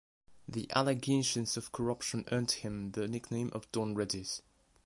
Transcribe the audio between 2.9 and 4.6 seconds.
the nickname of "Don Readies".